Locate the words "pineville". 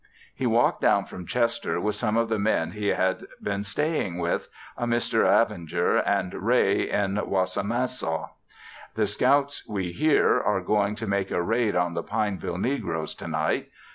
12.01-12.57